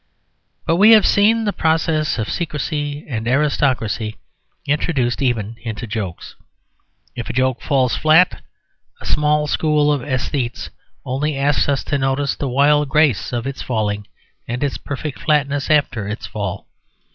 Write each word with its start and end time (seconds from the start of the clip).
But 0.65 0.77
we 0.77 0.93
have 0.93 1.05
seen 1.05 1.43
the 1.45 1.53
process 1.53 2.17
of 2.17 2.27
secrecy 2.27 3.05
and 3.07 3.27
aristocracy 3.27 4.17
introduced 4.65 5.21
even 5.21 5.57
into 5.61 5.85
jokes. 5.85 6.33
If 7.15 7.29
a 7.29 7.33
joke 7.33 7.61
falls 7.61 7.95
flat, 7.95 8.41
a 8.99 9.05
small 9.05 9.45
school 9.45 9.93
of 9.93 10.01
æsthetes 10.01 10.69
only 11.05 11.37
ask 11.37 11.69
us 11.69 11.83
to 11.83 11.99
notice 11.99 12.35
the 12.35 12.49
wild 12.49 12.89
grace 12.89 13.31
of 13.31 13.45
its 13.45 13.61
falling 13.61 14.07
and 14.47 14.63
its 14.63 14.79
perfect 14.79 15.19
flatness 15.19 15.69
after 15.69 16.07
its 16.07 16.25
fall. 16.25 16.65